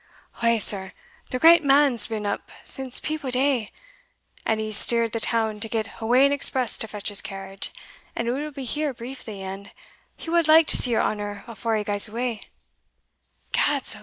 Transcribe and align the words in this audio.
"Ou, 0.43 0.57
sir, 0.59 0.93
the 1.29 1.37
great 1.37 1.63
man's 1.63 2.07
been 2.07 2.25
up 2.25 2.49
since 2.63 2.99
peep 2.99 3.23
o' 3.23 3.29
day, 3.29 3.67
and 4.47 4.59
he's 4.59 4.75
steered 4.75 5.11
the 5.11 5.19
town 5.19 5.59
to 5.59 5.69
get 5.69 6.01
awa 6.01 6.17
an 6.25 6.31
express 6.31 6.75
to 6.79 6.87
fetch 6.87 7.09
his 7.09 7.21
carriage, 7.21 7.71
and 8.15 8.27
it 8.27 8.31
will 8.31 8.49
be 8.49 8.63
here 8.63 8.95
briefly, 8.95 9.43
and 9.43 9.69
he 10.17 10.31
wad 10.31 10.47
like 10.47 10.65
to 10.65 10.75
see 10.75 10.89
your 10.89 11.03
honour 11.03 11.43
afore 11.45 11.75
he 11.75 11.83
gaes 11.83 12.09
awa." 12.09 12.39
"Gadso!" 13.51 13.99